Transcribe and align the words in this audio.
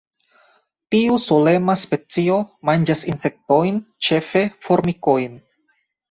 Tiu 0.93 1.17
solema 1.25 1.75
specio 1.81 2.37
manĝas 2.69 3.03
insektojn, 3.13 3.77
ĉefe 4.07 4.43
formikojn. 4.69 5.37